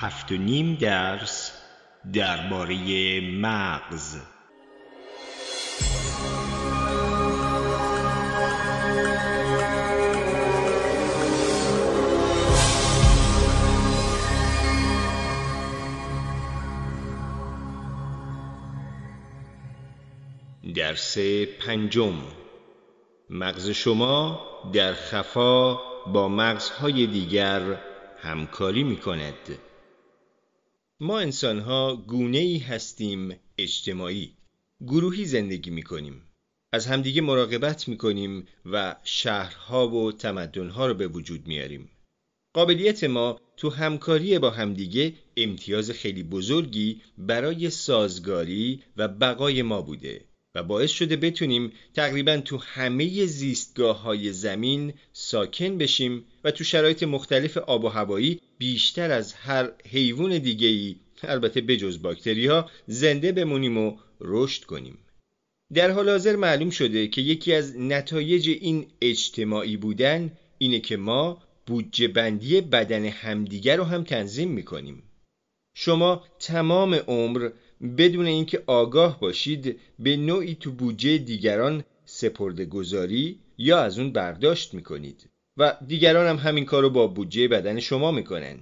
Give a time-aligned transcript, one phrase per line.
[0.00, 1.52] هفت و نیم درس
[2.12, 4.16] درباره مغز.
[20.74, 21.18] درس
[21.60, 22.14] پنجم.
[23.30, 24.40] مغز شما
[24.72, 25.74] در خفا
[26.06, 27.60] با مغزهای دیگر
[28.22, 29.67] همکاری می کند
[31.00, 34.32] ما انسانها گونه ای هستیم اجتماعی
[34.86, 36.22] گروهی زندگی می کنیم
[36.72, 41.90] از همدیگه مراقبت می کنیم و شهرها و تمدنها رو به وجود میاریم
[42.54, 50.24] قابلیت ما تو همکاری با همدیگه امتیاز خیلی بزرگی برای سازگاری و بقای ما بوده
[50.54, 57.02] و باعث شده بتونیم تقریبا تو همه زیستگاه های زمین ساکن بشیم و تو شرایط
[57.02, 63.32] مختلف آب و هوایی بیشتر از هر حیوان دیگه ای البته بجز باکتری ها زنده
[63.32, 64.98] بمونیم و رشد کنیم.
[65.74, 71.42] در حال حاضر معلوم شده که یکی از نتایج این اجتماعی بودن اینه که ما
[71.66, 75.02] بودجه بندی بدن همدیگر رو هم تنظیم می‌کنیم.
[75.74, 77.50] شما تمام عمر
[77.98, 84.74] بدون اینکه آگاه باشید به نوعی تو بودجه دیگران سپرده گذاری یا از اون برداشت
[84.74, 85.28] می‌کنید.
[85.58, 88.58] و دیگران هم همین کار رو با بودجه بدن شما می‌کنن.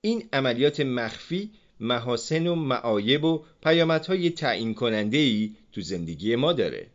[0.00, 6.86] این عملیات مخفی محاسن و معایب و پیامدهای تعیین کننده ای تو زندگی ما داره.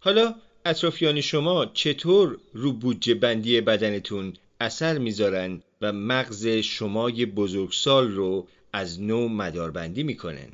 [0.00, 8.48] حالا اطرافیان شما چطور رو بودجه بندی بدنتون اثر می‌ذارن و مغز شمای بزرگسال رو
[8.72, 10.48] از نو مداربندی می‌کنن؟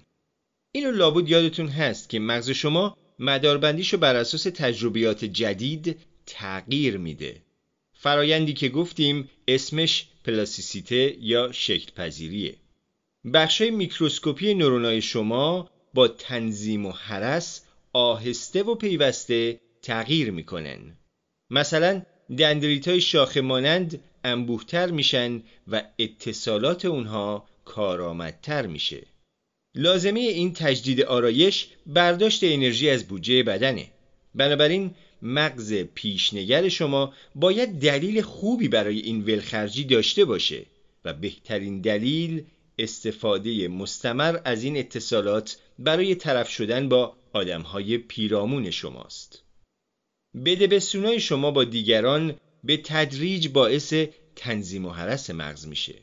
[0.72, 7.36] اینو لابد یادتون هست که مغز شما مداربندیشو بر اساس تجربیات جدید تغییر میده.
[8.02, 12.56] فرایندی که گفتیم اسمش پلاسیسیته یا شکل پذیریه
[13.34, 17.62] بخشای میکروسکوپی نورونای شما با تنظیم و حرس
[17.92, 20.96] آهسته و پیوسته تغییر می‌کنن.
[21.50, 22.02] مثلا
[22.38, 29.06] دندریت های شاخه مانند انبوهتر میشن و اتصالات اونها کارآمدتر میشه.
[29.74, 33.86] لازمه این تجدید آرایش برداشت انرژی از بودجه بدنه.
[34.34, 40.66] بنابراین مغز پیشنگر شما باید دلیل خوبی برای این ولخرجی داشته باشه
[41.04, 42.44] و بهترین دلیل
[42.78, 49.42] استفاده مستمر از این اتصالات برای طرف شدن با آدمهای پیرامون شماست.
[50.44, 52.34] بده بسونای شما با دیگران
[52.64, 53.94] به تدریج باعث
[54.36, 55.94] تنظیم و حرس مغز میشه.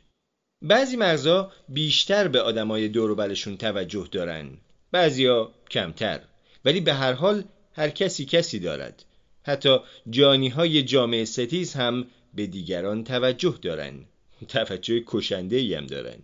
[0.61, 4.57] بعضی مغزها بیشتر به آدمای دوروبرشون توجه دارن
[4.91, 6.21] بعضیا کمتر
[6.65, 7.43] ولی به هر حال
[7.73, 9.05] هر کسی کسی دارد.
[9.49, 9.77] حتی
[10.09, 14.05] جانی های جامعه ستیز هم به دیگران توجه دارن.
[14.47, 16.19] توجه کشنده هم دارن.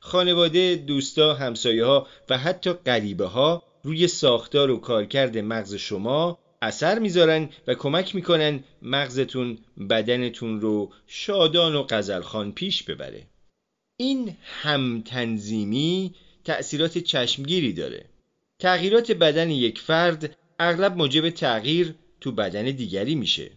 [0.00, 6.98] خانواده، دوستا، همسایه ها و حتی غریبه ها روی ساختار و کارکرد مغز شما اثر
[6.98, 9.58] می‌ذارن و کمک می‌کنن مغزتون
[9.90, 13.26] بدنتون رو شادان و قزلخان پیش ببره.
[13.96, 16.14] این همتنظیمی
[16.44, 18.04] تأثیرات چشمگیری داره.
[18.58, 23.50] تغییرات بدن یک فرد اغلب موجب تغییر تو بدن دیگری میشه.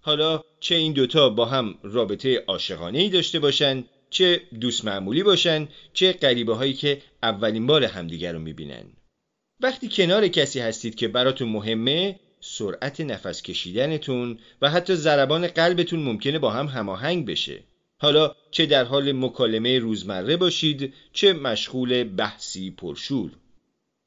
[0.00, 5.68] حالا چه این دوتا با هم رابطه عاشقانه ای داشته باشن چه دوست معمولی باشن
[5.92, 8.84] چه قریبه هایی که اولین بار همدیگر رو می‌بینن.
[9.60, 16.38] وقتی کنار کسی هستید که براتون مهمه سرعت نفس کشیدنتون و حتی ضربان قلبتون ممکنه
[16.38, 17.62] با هم هماهنگ بشه.
[17.98, 23.30] حالا چه در حال مکالمه روزمره باشید چه مشغول بحثی پرشور.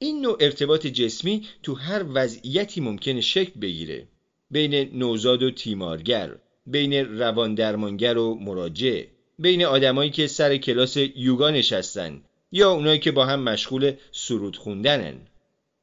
[0.02, 4.08] این نوع ارتباط جسمی تو هر وضعیتی ممکنه شکل بگیره.
[4.52, 9.04] بین نوزاد و تیمارگر بین روان درمانگر و مراجع
[9.40, 12.22] بین آدمایی که سر کلاس یوگا نشستن
[12.52, 15.16] یا اونایی که با هم مشغول سرود خوندنن.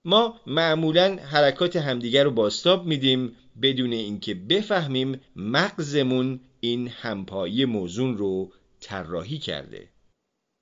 [0.04, 8.53] ما معمولا حرکات همدیگر رو باستاب میدیم بدون اینکه بفهمیم مغزمون این همپایی موزون رو
[8.81, 9.89] طراحی کرده.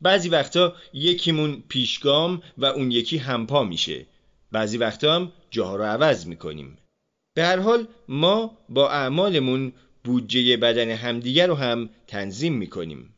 [0.04, 4.06] بعضی وقتا یکیمون پیشگام و اون یکی همپا میشه.
[4.52, 6.78] بعضی وقتا هم جاها رو عوض می‌کنیم.
[7.34, 9.72] به هر حال ما با اعمالمون
[10.04, 13.14] بودجه بدن همدیگر رو هم تنظیم می‌کنیم.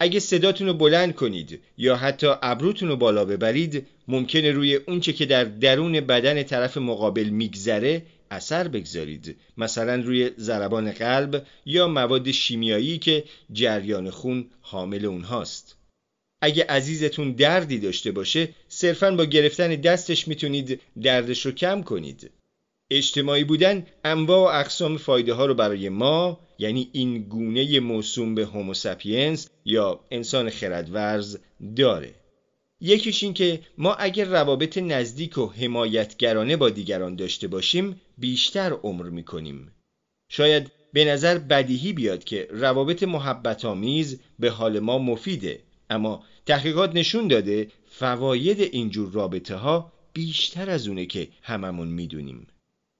[0.00, 5.26] اگه صداتون رو بلند کنید یا حتی ابروتون رو بالا ببرید ممکنه روی اونچه که
[5.26, 9.36] در درون بدن طرف مقابل میگذره اثر بگذارید.
[9.56, 15.77] مثلا روی ضربان قلب یا مواد شیمیایی که جریان خون حامل اونهاست.
[16.40, 22.30] اگه عزیزتون دردی داشته باشه صرفا با گرفتن دستش می‌تونید دردش رو کم کنید.
[22.90, 28.46] اجتماعی بودن انواع و اقسام فایده ها رو برای ما یعنی این گونه موسوم به
[28.46, 31.38] هوموساپینس یا انسان خردورز
[31.76, 32.14] داره.
[32.80, 39.08] یکیش این که ما اگر روابط نزدیک و حمایتگرانه با دیگران داشته باشیم بیشتر عمر
[39.08, 39.72] می‌کنیم.
[40.28, 45.60] شاید به نظر بدیهی بیاد که روابط محبت آمیز به حال ما مفیده.
[45.90, 52.46] اما تحقیقات نشون داده فواید اینجور رابطه ها بیشتر از اونه که هممون می‌دونیم.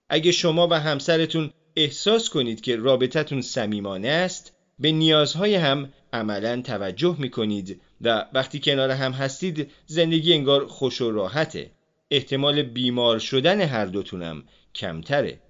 [0.08, 7.16] اگه شما و همسرتون احساس کنید که رابطتون صمیمانه است به نیازهای هم عملا توجه
[7.18, 11.70] می‌کنید و وقتی کنار هم هستید زندگی انگار خوش و راحته.
[12.10, 14.42] احتمال بیمار شدن هر دوتونم
[14.74, 15.40] کمتره.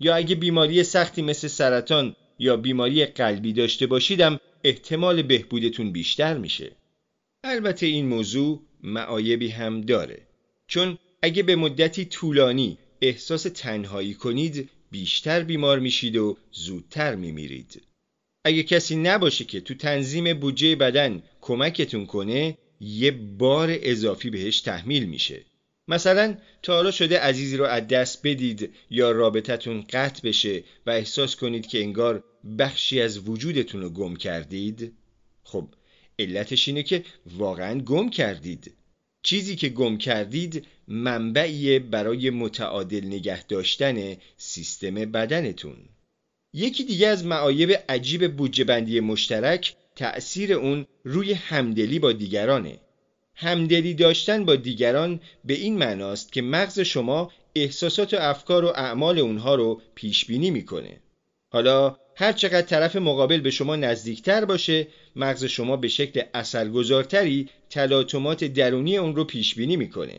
[0.00, 6.72] یا اگه بیماری سختی مثل سرطان یا بیماری قلبی داشته باشیدم احتمال بهبودتون بیشتر میشه.
[7.44, 10.26] البته این موضوع معایبی هم داره.
[10.66, 17.82] چون اگه به مدتی طولانی احساس تنهایی کنید بیشتر بیمار میشید و زودتر میمیرید.
[18.44, 25.04] اگه کسی نباشه که تو تنظیم بودجه بدن کمکتون کنه یه بار اضافی بهش تحمیل
[25.04, 25.44] میشه.
[25.88, 31.36] مثلا تا حالا شده عزیزی رو از دست بدید یا رابطتون قطع بشه و احساس
[31.36, 32.24] کنید که انگار
[32.58, 34.92] بخشی از وجودتون رو گم کردید؟
[35.44, 35.68] خب
[36.18, 38.74] علتش اینه که واقعا گم کردید.
[39.22, 45.76] چیزی که گم کردید منبعی برای متعادل نگه داشتن سیستم بدنتون.
[46.54, 52.80] یکی دیگه از معایب عجیب بودجه بندی مشترک تأثیر اون روی همدلی با دیگرانه.
[53.40, 59.18] همدلی داشتن با دیگران به این معناست که مغز شما احساسات و افکار و اعمال
[59.18, 61.00] اونها رو پیش بینی می‌کنه.
[61.50, 64.86] حالا هر چقدر طرف مقابل به شما نزدیکتر باشه
[65.16, 70.18] مغز شما به شکل اثرگذارتری تلاطمات درونی اون رو پیش بینی می‌کنه.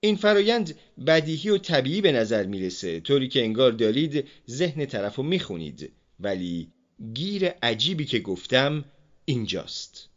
[0.00, 0.74] این فرایند
[1.06, 5.92] بدیهی و طبیعی به نظر می‌رسه طوری که انگار دارید ذهن طرف رو می‌خونید.
[6.20, 6.68] ولی
[7.14, 8.84] گیر عجیبی که گفتم
[9.24, 10.11] اینجاست.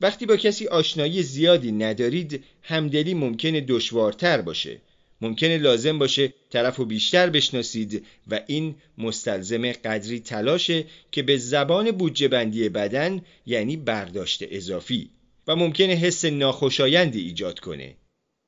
[0.00, 4.80] وقتی با کسی آشنایی زیادی ندارید همدلی ممکنه دشوارتر باشه.
[5.20, 11.90] ممکنه لازم باشه طرف رو بیشتر بشناسید و این مستلزم قدری تلاشه که به زبان
[11.90, 15.10] بودجه بندی بدن یعنی برداشت اضافی
[15.46, 17.96] و ممکنه حس ناخوشایندی ایجاد کنه.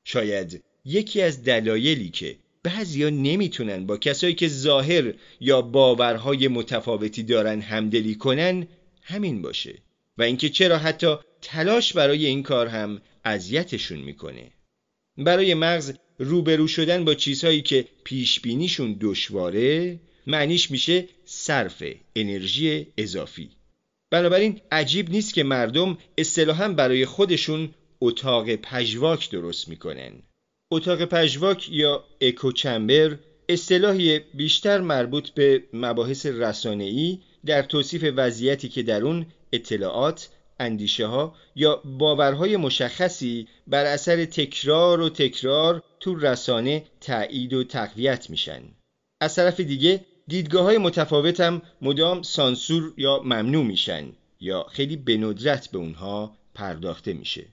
[0.03, 7.61] شاید یکی از دلایلی که بعضیا نمی‌تونن با کسایی که ظاهر یا باورهای متفاوتی دارن
[7.61, 8.67] همدلی کنن
[9.01, 9.73] همین باشه.
[10.17, 14.51] و اینکه چرا حتی تلاش برای این کار هم اذیتشون می‌کنه.
[15.17, 21.83] برای مغز روبرو شدن با چیزهایی که پیش بینیشون دشواره معنیش میشه صرف
[22.15, 23.49] انرژی اضافی.
[24.11, 30.11] بنابراین عجیب نیست که مردم اصطلاحا برای خودشون اتاق پژواک درست می‌کنن.
[30.71, 33.17] اتاق پژواک یا اکوچمبر
[33.49, 41.35] اصطلاحی بیشتر مربوط به مباحث رسانه‌ای در توصیف وضعیتی که در اون اطلاعات اندیشه ها
[41.55, 48.61] یا باورهای مشخصی بر اثر تکرار و تکرار تو رسانه تایید و تقویت میشن.
[49.21, 55.17] از طرف دیگه دیدگاه های متفاوت هم مدام سانسور یا ممنوع میشن یا خیلی به
[55.17, 57.45] ندرت به اونها پرداخته میشه.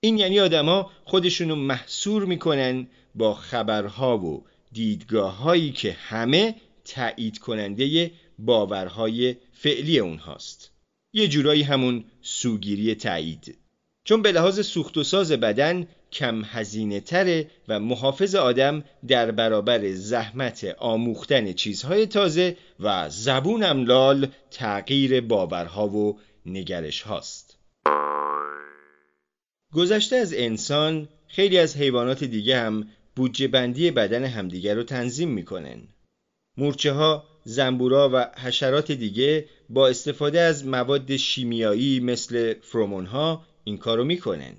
[0.00, 8.10] این یعنی آدما خودشونو محصور می‌کنن با خبرها و دیدگاه هایی که همه تایید کننده
[8.38, 10.77] باورهای فعلی اونهاست.
[11.12, 13.58] یه جورایی همون سوگیری تایید.
[14.04, 19.92] چون به لحاظ سوخت و ساز بدن کم هزینه تره و محافظ آدم در برابر
[19.92, 27.58] زحمت آموختن چیزهای تازه و زبون املال تغییر باورها و نگرش هاست.
[29.74, 35.88] گذشته از انسان خیلی از حیوانات دیگه هم بودجه بندی بدن همدیگر رو تنظیم می‌کنن.
[36.56, 43.78] مورچه ها زنبورا و حشرات دیگه با استفاده از مواد شیمیایی مثل فرومون ها این
[43.78, 44.52] کارو می‌کنن.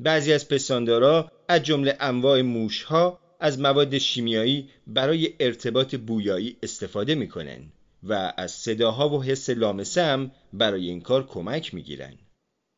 [0.00, 7.14] بعضی از پستاندارا از جمله انواع موش ها از مواد شیمیایی برای ارتباط بویایی استفاده
[7.14, 7.60] می‌کنن
[8.02, 12.14] و از صداها و حس لامسه هم برای این کار کمک می‌گیرن.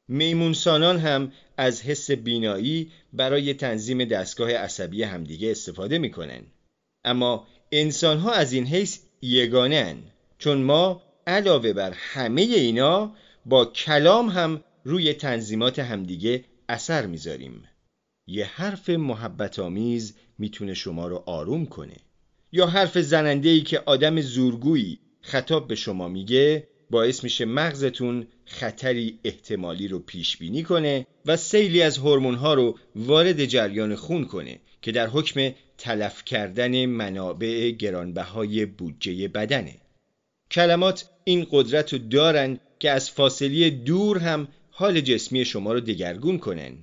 [0.09, 6.43] میمونسانان هم از حس بینایی برای تنظیم دستگاه عصبی همدیگه استفاده می‌کنن.
[7.05, 9.97] اما انسان ها از این حیث یگانه
[10.39, 13.15] چون ما علاوه بر همه اینا
[13.47, 17.65] با کلام هم روی تنظیمات همدیگه اثر می‌ذاریم.
[18.27, 21.97] یه حرف محبت آمیز می‌تونه شما رو آروم کنه.
[22.53, 29.19] یا حرف زننده ای که آدم زورگویی خطاب به شما میگه باعث میشه مغزتون خطری
[29.25, 34.61] احتمالی رو پیش بینی کنه و سیلی از ها رو وارد جریان خون کنه.
[34.83, 39.77] که در حکم تلف کردن منابع گرانبهای بودجه بدنه.
[40.51, 46.39] کلمات این قدرت رو دارن که از فاصله دور هم حال جسمی شما رو دگرگون
[46.39, 46.79] کنن.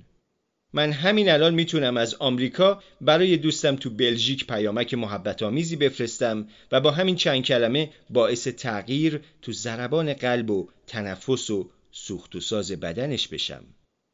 [0.72, 6.80] من همین الان می‌تونم از آمریکا برای دوستم تو بلژیک پیامک محبت آمیزی بفرستم و
[6.80, 12.72] با همین چند کلمه باعث تغییر تو ضربان قلب و تنفس و سوخت و ساز
[12.72, 13.64] بدنش بشم.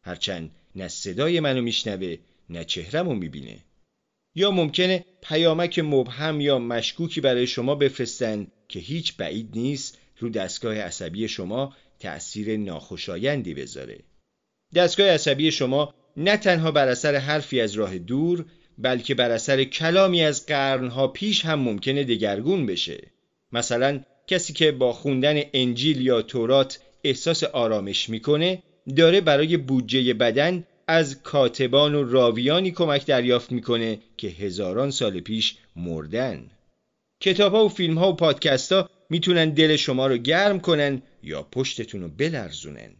[0.04, 2.16] هرچند نه صدای منو میشنوه
[2.50, 3.58] نه چهرمو می‌بینه.
[4.34, 10.78] یا ممکنه پیامک مبهم یا مشکوکی برای شما بفرستن که هیچ بعید نیست رو دستگاه
[10.78, 13.98] عصبی شما تأثیر ناخوشایندی بذاره.
[14.74, 18.44] دستگاه عصبی شما نه تنها بر اثر حرفی از راه دور
[18.78, 23.00] بلکه بر اثر کلامی از قرنها پیش هم ممکنه دگرگون بشه.
[23.52, 28.62] مثلا کسی که با خوندن انجیل یا تورات احساس آرامش می‌کنه
[28.96, 35.56] داره برای بودجه بدن از کاتبان و راویانی کمک دریافت می‌کنه که هزاران سال پیش
[35.76, 36.50] مردن.
[37.20, 41.42] کتاب ها و فیلم ها و پادکست ها می‌تونن دل شما رو گرم کنن یا
[41.42, 42.90] پشتتون رو بلرزونن.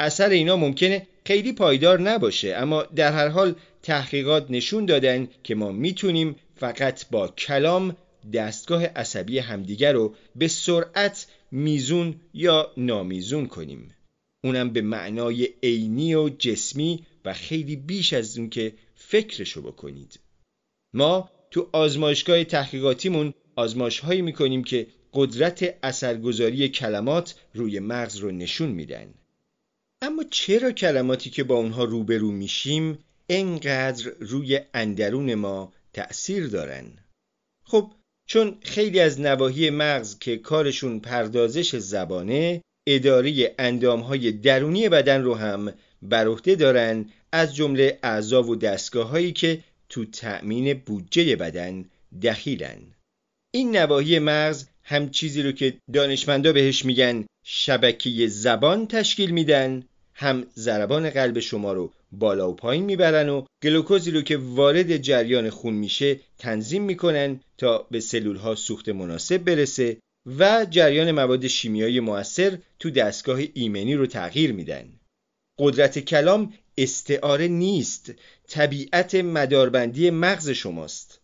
[0.00, 5.72] اثر اینا ممکنه خیلی پایدار نباشه اما در هر حال تحقیقات نشون دادن که ما
[5.72, 7.96] می‌تونیم فقط با کلام
[8.32, 13.94] دستگاه عصبی همدیگر رو به سرعت میزون یا نامیزون کنیم.
[14.44, 20.20] اونم به معنای عینی و جسمی و خیلی بیش از اون که فکرشو بکنید
[20.94, 28.68] ما تو آزمایشگاه تحقیقاتیمون آزمایش هایی می‌کنیم که قدرت اثرگذاری کلمات روی مغز رو نشون
[28.68, 29.14] میدن
[30.02, 36.92] اما چرا کلماتی که با اونها روبرو میشیم انقدر روی اندرون ما تأثیر دارن؟
[37.64, 37.92] خب
[38.26, 45.72] چون خیلی از نواحی مغز که کارشون پردازش زبانه اداره اندامهای درونی بدن رو هم
[46.02, 51.84] بر عهده دارن از جمله اعضا و دستگاه هایی که تو تأمین بودجه بدن
[52.22, 52.78] دخیلن.
[53.54, 59.82] این نواحی مغز هم چیزی رو که دانشمندا بهش میگن شبکه زبان تشکیل میدن
[60.14, 65.50] هم ضربان قلب شما رو بالا و پایین می‌برن و گلوکوزی رو که وارد جریان
[65.50, 69.96] خون میشه تنظیم می‌کنن تا به سلول ها سوخت مناسب برسه
[70.38, 74.88] و جریان مواد شیمیایی موثر تو دستگاه ایمنی رو تغییر میدن.
[75.58, 78.12] قدرت کلام استعاره نیست.
[78.48, 81.20] طبیعت مداربندی مغز شماست.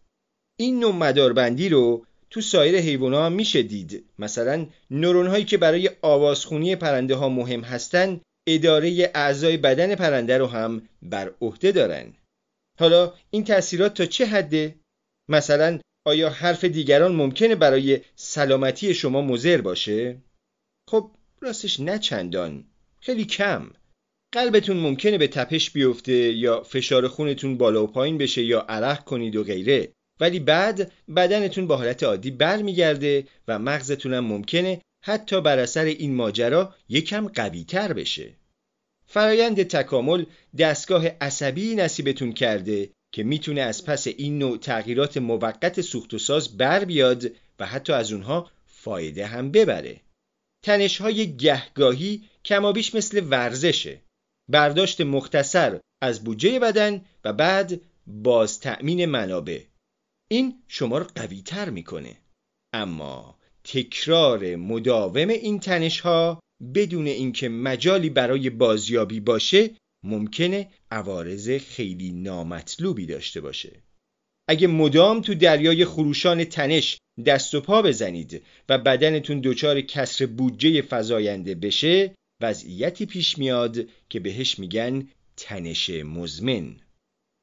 [0.57, 4.05] این نوع مداربندی رو تو سایر حیوان ها میشه دید.
[4.19, 10.47] مثلا نورون هایی که برای آوازخونی پرنده ها مهم هستند اداره اعضای بدن پرنده رو
[10.47, 12.15] هم بر عهده دارن.
[12.79, 14.75] حالا این تاثیرات تا چه حده؟
[15.29, 20.17] مثلا آیا حرف دیگران ممکنه برای سلامتی شما مضر باشه؟
[20.91, 21.11] خب
[21.41, 22.65] راستش نه چندان.
[23.01, 23.71] خیلی کم.
[24.33, 29.37] قلبتون ممکنه به تپش بیفته یا فشار خونتون بالا و پایین بشه یا عرق کنید
[29.37, 29.93] و غیره.
[30.21, 36.15] ولی بعد بدنتون با حالت عادی برمیگرده و مغزتون هم ممکنه حتی بر اثر این
[36.15, 38.35] ماجرا یکم قوی تر بشه.
[39.07, 40.25] فرایند تکامل
[40.59, 46.57] دستگاه عصبی نصیبتون کرده که می‌تونه از پس این نوع تغییرات موقت سوخت و ساز
[46.57, 47.25] بر بیاد
[47.59, 50.01] و حتی از اونها فایده هم ببره.
[50.65, 54.01] تنش های گهگاهی کمابیش مثل ورزشه.
[54.49, 59.61] برداشت مختصر از بودجه بدن و بعد باز تأمین منابع.
[60.31, 62.17] این شما رو قوی تر می‌کنه.
[62.75, 66.41] اما تکرار مداوم این تنش ها
[66.75, 69.71] بدون اینکه مجالی برای بازیابی باشه
[70.05, 73.83] ممکنه عوارض خیلی نامطلوبی داشته باشه.
[74.49, 80.83] اگه مدام تو دریای خروشان تنش دست و پا بزنید و بدنتون دچار کسر بودجه
[80.91, 86.77] فزاینده بشه وضعیتی پیش میاد که بهش میگن تنش مزمن.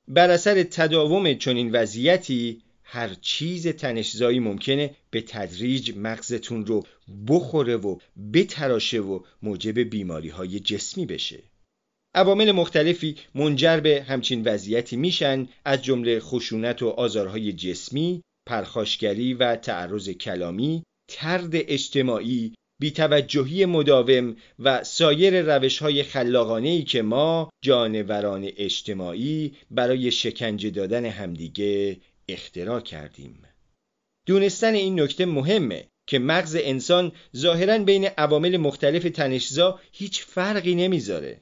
[0.07, 6.85] بر اثر تداوم چنین وضعیتی هر چیز تنشزایی ممکنه به تدریج مغزتون رو
[7.27, 7.99] بخوره و
[8.33, 11.43] بتراشه و موجب بیماری های جسمی بشه.
[12.15, 19.55] عوامل مختلفی منجر به همچین وضعیتی میشن از جمله خشونت و آزارهای جسمی، پرخاشگری و
[19.55, 28.49] تعرض کلامی، ترد اجتماعی، بیتوجهی مداوم و سایر روش های خلاقانه ای که ما جانوران
[28.57, 31.97] اجتماعی برای شکنجه دادن همدیگه
[32.29, 33.43] اختراع کردیم.
[34.25, 41.41] دونستن این نکته مهمه که مغز انسان ظاهرا بین عوامل مختلف تنشزا هیچ فرقی نمی‌ذاره.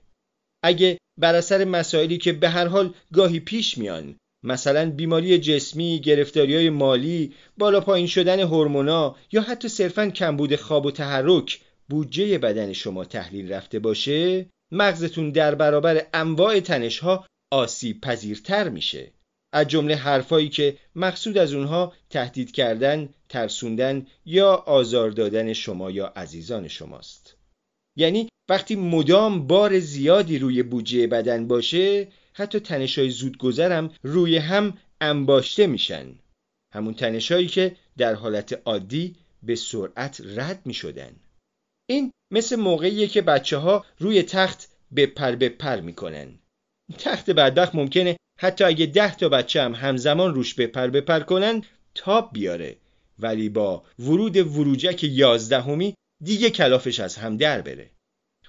[0.64, 4.16] اگه بر اثر مسائلی که به هر حال گاهی پیش میان
[4.48, 10.86] مثلا بیماری جسمی، گرفتاری های مالی، بالا پایین شدن هورمونا یا حتی صرفا کمبود خواب
[10.86, 18.02] و تحرک بودجه بدن شما تحلیل رفته باشه مغزتون در برابر انواع تنش ها آسیب
[18.02, 19.12] پذیرتر میشه
[19.54, 26.08] از جمله حرفایی که مقصود از اونها تهدید کردن، ترسوندن یا آزار دادن شما یا
[26.08, 27.36] عزیزان شماست.
[27.98, 35.68] یعنی وقتی مدام بار زیادی روی بودجه بدن باشه حتی تنشای زودگذرم روی هم انباشته
[35.68, 36.16] میشن
[36.74, 41.16] همون تنشایی که در حالت عادی به سرعت رد می شدن.
[41.90, 46.40] این مثل موقعیه که بچه ها روی تخت به پر به پر می‌کنن.
[46.98, 51.20] تخت بدبخت ممکنه حتی اگه ده تا بچه هم همزمان روش به پر به پر
[51.20, 51.64] کنن
[51.96, 52.78] تاب بیاره
[53.20, 57.92] ولی با ورود وروجک یازدهمی دیگه کلافش از هم در بره.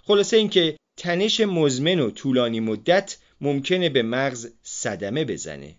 [0.02, 5.75] خلاصه اینکه تنش مزمن و طولانی مدت ممکنه به مغز صدمه بزنه.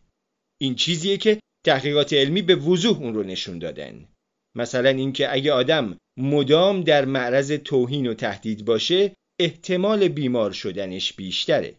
[0.61, 4.07] این چیزیه که تحقیقات علمی به وضوح اون رو نشون دادن.
[4.55, 11.75] مثلا اینکه اگه آدم مدام در معرض توهین و تهدید باشه احتمال بیمار شدنش بیشتره.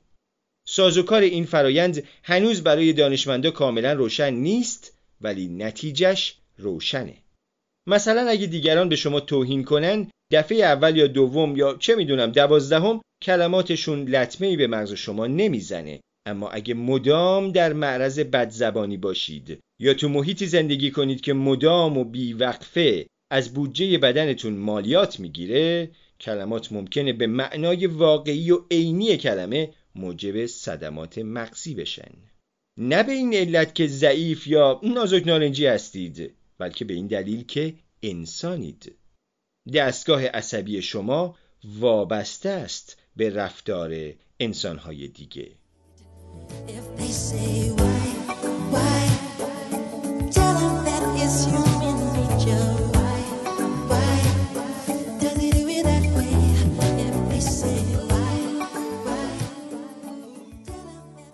[0.66, 7.16] سازوکار این فرایند هنوز برای دانشمندا کاملا روشن نیست ولی نتیجهش روشنه.
[7.86, 13.00] مثلا اگه دیگران به شما توهین کنن دفعه اول یا دوم یا چه می‌دونم دوازدهم
[13.22, 16.00] کلماتشون لطمه به مغز شما نمی‌زنه.
[16.26, 22.04] اما اگه مدام در معرض بدزبانی باشید یا تو محیطی زندگی کنید که مدام و
[22.04, 30.46] بیوقفه از بودجه بدنتون مالیات می‌گیره کلمات ممکنه به معنای واقعی و عینی کلمه موجب
[30.46, 32.12] صدمات مغزی بشن.
[32.76, 37.74] نه به این علت که ضعیف یا نازک نارنجی هستید بلکه به این دلیل که
[38.02, 38.94] انسانید.
[39.74, 45.50] دستگاه عصبی شما وابسته است به رفتار انسانهای دیگه.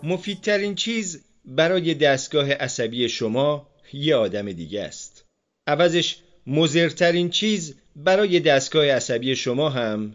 [0.02, 5.24] مفیدترین چیز برای دستگاه عصبی شما یه آدم دیگه است.
[5.66, 6.16] عوضش
[6.46, 10.14] مزرترین چیز برای دستگاه عصبی شما هم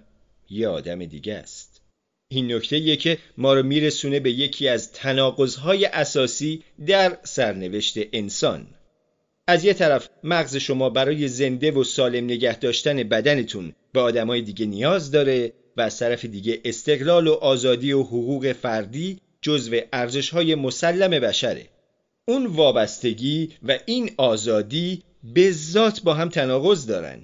[0.50, 1.82] یه آدم دیگه است.
[2.32, 8.68] این نکته که ما رو میرسونه به یکی از تناقضهای اساسی در سرنوشت انسان.
[9.48, 14.66] از یه طرف مغز شما برای زنده و سالم نگه داشتن بدنتون به آدمای دیگه
[14.66, 21.20] نیاز داره و از طرف دیگه استقلال و آزادی و حقوق فردی جزو ارزشهای مسلم
[21.20, 21.66] بشره.
[22.28, 27.22] اون وابستگی و این آزادی به ذات با هم تناقض دارن.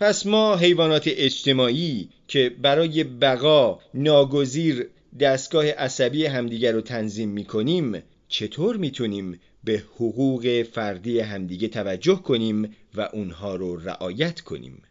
[0.00, 4.88] پس ما حیوانات اجتماعی که برای بقا ناگزیر
[5.20, 13.00] دستگاه عصبی همدیگر رو تنظیم می‌کنیم چطور می‌تونیم به حقوق فردی همدیگه توجه کنیم و
[13.12, 14.82] اونها رو رعایت کنیم؟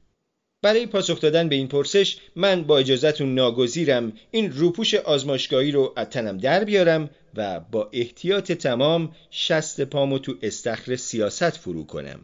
[0.61, 6.07] برای پاسخ دادن به این پرسش من با اجازهتون ناگزیرم این روپوش آزمایشگاهی رو از
[6.09, 12.19] تنم در بیارم و با احتیاط تمام شست پامو تو استخر سیاست فرو کنم.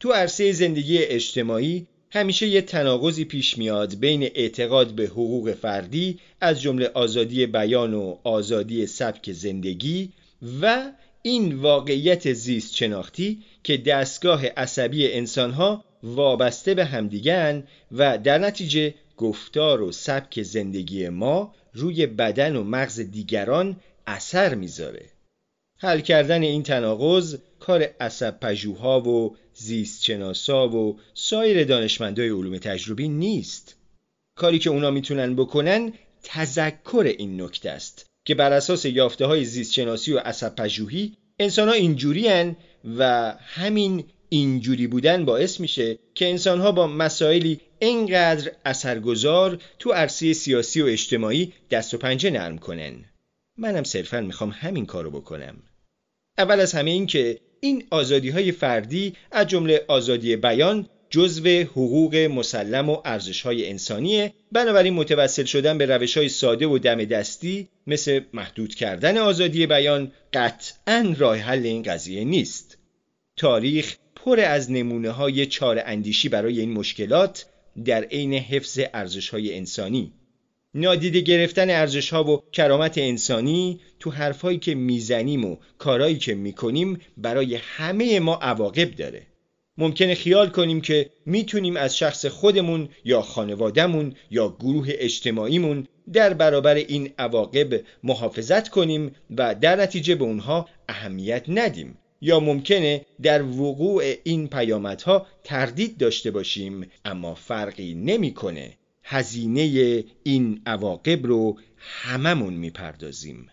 [0.00, 6.62] تو عرصه زندگی اجتماعی همیشه یه تناقضی پیش میاد بین اعتقاد به حقوق فردی از
[6.62, 10.12] جمله آزادی بیان و آزادی سبک زندگی
[10.62, 10.92] و
[11.22, 19.82] این واقعیت زیست شناختی که دستگاه عصبی انسانها وابسته به همدیگن و در نتیجه گفتار
[19.82, 25.06] و سبک زندگی ما روی بدن و مغز دیگران اثر می‌ذاره.
[25.78, 33.76] حل کردن این تناقض کار عصب پژوها و زیستشناسا و سایر دانشمندای علوم تجربی نیست.
[34.36, 35.92] کاری که اونا می‌تونن بکنن
[36.22, 41.74] تذکر این نکته است که بر اساس یافته های زیستشناسی و عصب پژوهی انسان ها
[41.74, 42.54] اینجوری
[42.98, 50.32] و همین اینجوری بودن باعث میشه که انسان ها با مسائلی اینقدر اثرگذار تو عرصه
[50.32, 53.04] سیاسی و اجتماعی دست و پنجه نرم کنن.
[53.58, 55.62] منم صرفا می‌خوام همین کارو بکنم.
[56.38, 62.14] اول از همه این که این آزادی های فردی از جمله آزادی بیان جزو حقوق
[62.14, 64.32] مسلم و ارزش های انسانیه.
[64.52, 70.12] بنابراین متوسل شدن به روش های ساده و دم دستی مثل محدود کردن آزادی بیان
[70.32, 72.78] قطعا راه حل این قضیه نیست.
[73.36, 77.46] تاریخ پر از نمونه های چار اندیشی برای این مشکلات
[77.84, 80.12] در عین حفظ ارزش های انسانی.
[80.74, 86.98] نادیده گرفتن ارزش ها و کرامت انسانی تو حرفهایی که می‌زنیم و کارایی که می‌کنیم
[87.16, 89.26] برای همه ما عواقب داره.
[89.78, 96.74] ممکنه خیال کنیم که می‌تونیم از شخص خودمون یا خانوادهمون یا گروه اجتماعیمون در برابر
[96.74, 101.98] این عواقب محافظت کنیم و در نتیجه به اونها اهمیت ندیم.
[102.22, 108.79] یا ممکنه در وقوع این پیامدها تردید داشته باشیم اما فرقی نمی‌کنه.
[109.12, 113.46] هزینه این عواقب رو هممون می‌پردازیم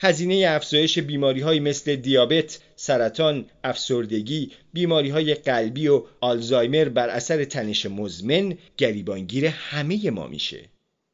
[0.00, 7.44] هزینه افزایش بیماری های مثل دیابت، سرطان، افسردگی، بیماری های قلبی و آلزایمر بر اثر
[7.44, 10.68] تنش مزمن گریبانگیر همه ما میشه.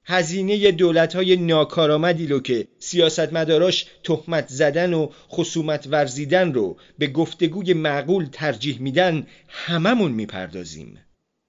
[0.05, 7.73] هزینه دولت های ناکارآمدی رو که سیاستمداراش تهمت زدن و خصومت ورزیدن رو به گفتگوی
[7.73, 10.99] معقول ترجیح میدن هممون می‌پردازیم.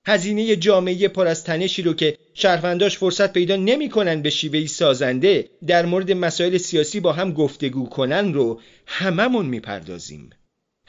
[0.06, 5.86] هزینه جامعه پر از تنشی رو که شهرونداش فرصت پیدا نمی‌کنن به شیوهی سازنده در
[5.86, 10.30] مورد مسائل سیاسی با هم گفتگو کنن رو هممون می‌پردازیم.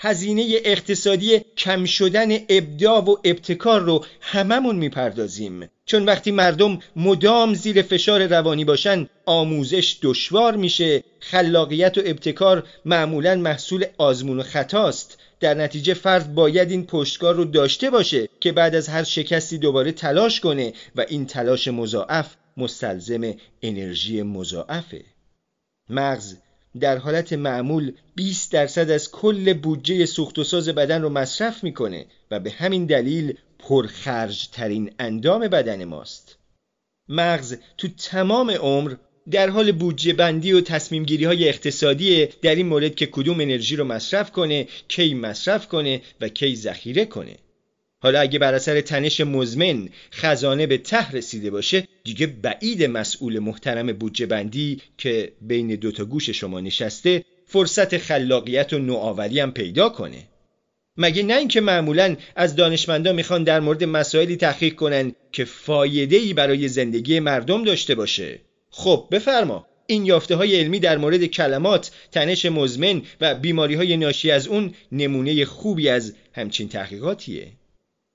[0.02, 5.68] هزینه اقتصادی کم شدن ابداع و ابتکار رو هممون می‌پردازیم.
[5.86, 13.34] چون وقتی مردم مدام زیر فشار روانی باشن آموزش دشوار میشه خلاقیت و ابتکار معمولا
[13.34, 15.18] محصول آزمون و خطاست.
[15.40, 19.92] در نتیجه فرد باید این پشتکار رو داشته باشه که بعد از هر شکستی دوباره
[19.92, 25.04] تلاش کنه و این تلاش مضاعف مستلزم انرژی مضاعفه.
[25.90, 26.36] مغز
[26.80, 32.06] در حالت معمول 20 درصد از کل بودجه سوخت و ساز بدن رو مصرف می‌کنه
[32.30, 36.36] و به همین دلیل پرخرج ترین اندام بدن ماست.
[37.08, 38.94] مغز تو تمام عمر
[39.30, 43.76] در حال بودجه بندی و تصمیم گیری های اقتصادی در این مورد که کدوم انرژی
[43.76, 47.36] رو مصرف کنه کی مصرف کنه و کی ذخیره کنه.
[48.02, 53.92] حالا اگه بر اثر تنش مزمن خزانه به ته رسیده باشه دیگه بعید مسئول محترم
[53.92, 60.28] بودجه بندی که بین دوتا گوش شما نشسته فرصت خلاقیت و نوآوری هم پیدا کنه.
[60.96, 66.34] مگه نه اینکه معمولا از دانشمندا می‌خوان در مورد مسائلی تحقیق کنن که فایده ای
[66.34, 68.38] برای زندگی مردم داشته باشه؟
[68.70, 69.66] خب بفرما.
[69.86, 74.74] این یافته های علمی در مورد کلمات، تنش مزمن و بیماری های ناشی از اون
[74.92, 77.52] نمونه خوبی از همچین تحقیقاتیه.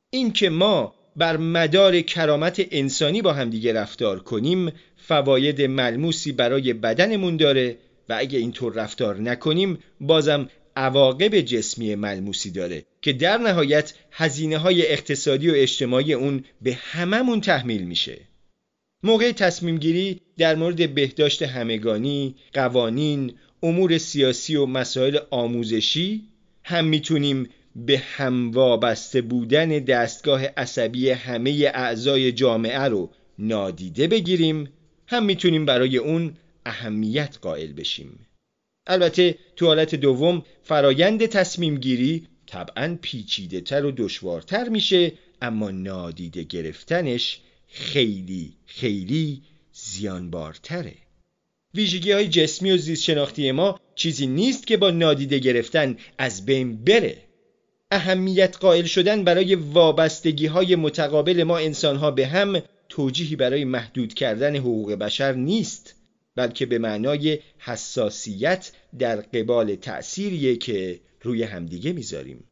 [0.09, 7.37] این که ما بر مدار کرامت انسانی با همدیگه رفتار کنیم فواید ملموسی برای بدنمون
[7.37, 7.77] داره
[8.09, 14.87] و اگه اینطور رفتار نکنیم بازم عواقب جسمی ملموسی داره که در نهایت هزینه های
[14.87, 18.17] اقتصادی و اجتماعی اون به هممون تحمیل میشه.
[19.05, 26.23] موقع تصمیم گیری در مورد بهداشت همگانی، قوانین، امور سیاسی و مسائل آموزشی
[26.63, 34.69] هم می‌تونیم به هم وابسته بودن دستگاه عصبی همه اعضای جامعه رو نادیده بگیریم
[35.07, 36.33] هم می‌تونیم برای اون
[36.65, 38.19] اهمیت قائل بشیم.
[38.87, 46.43] البته تو حالت دوم فرایند تصمیم گیری طبعا پیچیده تر و دشوارتر میشه اما نادیده
[46.43, 49.41] گرفتنش خیلی خیلی
[49.73, 50.95] زیانبارتره.
[51.75, 56.83] ویژگی های جسمی و زیست شناختی ما چیزی نیست که با نادیده گرفتن از بین
[56.83, 57.17] بره.
[57.91, 64.13] اهمیت قائل شدن برای وابستگی های متقابل ما انسان ها به هم توجیهی برای محدود
[64.13, 65.95] کردن حقوق بشر نیست
[66.35, 72.43] بلکه به معنای حساسیت در قبال تأثیریه که روی همدیگه می‌ذاریم.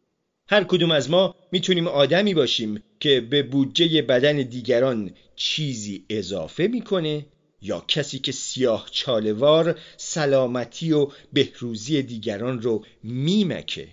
[0.53, 7.25] هر کدوم از ما می‌تونیم آدمی باشیم که به بودجه بدن دیگران چیزی اضافه می‌کنه
[7.61, 13.87] یا کسی که سیاه چالوار سلامتی و بهروزی دیگران رو میمکه.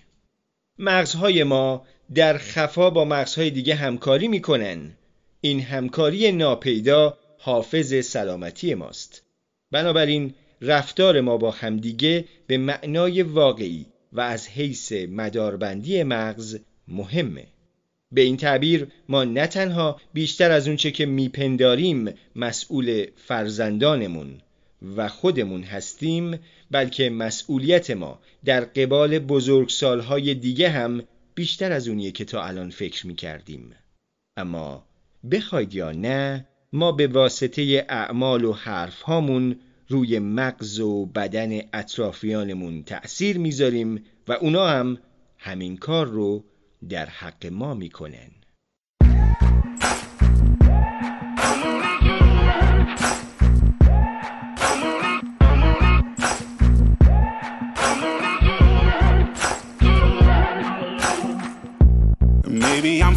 [0.79, 4.97] مغزهای ما در خفا با مغزهای دیگه همکاری می‌کنن.
[5.41, 9.23] این همکاری ناپیدا حافظ سلامتی ماست.
[9.71, 17.47] بنابراین رفتار ما با همدیگه به معنای واقعی و از حیث مداربندی مغز مهمه.
[18.13, 24.41] به این تعبیر ما نه تنها بیشتر از اونچه که میپنداریم مسئول فرزندانمون
[24.97, 26.39] و خودمون هستیم
[26.71, 31.03] بلکه مسئولیت ما در قبال بزرگسالهای دیگه هم
[31.35, 33.75] بیشتر از اونیه که تا الان فکر می‌کردیم.
[34.37, 34.85] اما
[35.31, 39.57] بخواید یا نه ما به واسطه اعمال و حرف هامون
[39.91, 44.99] روی مغز و بدن اطرافیانمون تأثیر می‌ذاریم و اونا هم
[45.39, 46.45] همین کار رو
[46.89, 48.31] در حق ما می‌کنن.
[62.47, 63.17] Maybe I'm